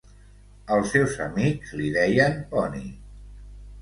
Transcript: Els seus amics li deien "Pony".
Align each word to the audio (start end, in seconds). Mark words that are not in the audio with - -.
Els 0.77 0.87
seus 0.95 1.19
amics 1.27 1.75
li 1.81 1.91
deien 2.01 2.41
"Pony". 2.55 2.89